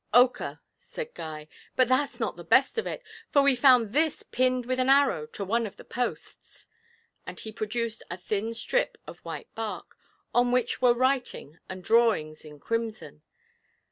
'Ochre,' 0.15 0.59
said 0.77 1.13
Guy; 1.13 1.47
'but 1.75 1.87
that's 1.87 2.19
not 2.19 2.35
the 2.35 2.43
best 2.43 2.79
of 2.79 2.87
it, 2.87 3.03
for 3.29 3.43
we 3.43 3.55
found 3.55 3.93
this 3.93 4.23
pinned 4.23 4.65
with 4.65 4.79
an 4.79 4.89
arrow 4.89 5.27
to 5.27 5.45
one 5.45 5.67
of 5.67 5.77
the 5.77 5.83
posts.' 5.85 6.67
And 7.27 7.39
he 7.39 7.51
produced 7.51 8.01
a 8.09 8.17
thin 8.17 8.55
strip 8.55 8.97
of 9.05 9.19
white 9.19 9.53
bark, 9.53 9.95
on 10.33 10.51
which 10.51 10.81
were 10.81 10.95
writing 10.95 11.59
and 11.69 11.83
drawings 11.83 12.43
in 12.43 12.59
crimson. 12.59 13.21